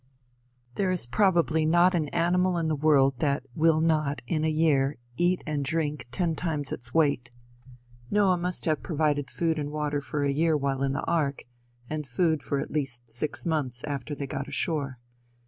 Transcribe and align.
There 0.73 0.89
is 0.89 1.05
probably 1.05 1.63
not 1.63 1.93
an 1.93 2.07
animal 2.09 2.57
in 2.57 2.69
the 2.69 2.75
world 2.75 3.19
that 3.19 3.45
will 3.53 3.79
not, 3.79 4.23
in 4.25 4.43
a 4.43 4.49
year, 4.49 4.97
eat 5.15 5.43
and 5.45 5.63
drink 5.63 6.07
ten 6.09 6.33
times 6.35 6.71
its 6.71 6.91
weight. 6.91 7.29
Noah 8.09 8.37
must 8.37 8.65
have 8.65 8.81
provided 8.81 9.29
food 9.29 9.59
and 9.59 9.69
water 9.71 10.01
for 10.01 10.23
a 10.23 10.31
year 10.31 10.57
while 10.57 10.81
in 10.81 10.93
the 10.93 11.05
ark, 11.05 11.43
and 11.87 12.07
food 12.07 12.41
for 12.41 12.59
at 12.59 12.71
least 12.71 13.11
six 13.11 13.45
months 13.45 13.83
after 13.83 14.15
they 14.15 14.25
got 14.25 14.47
ashore. 14.47 14.97